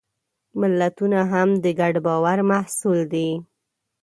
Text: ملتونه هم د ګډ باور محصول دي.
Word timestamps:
ملتونه 0.59 1.19
هم 1.31 1.49
د 1.63 1.65
ګډ 1.79 1.93
باور 2.05 2.37
محصول 2.51 2.99
دي. 3.13 3.29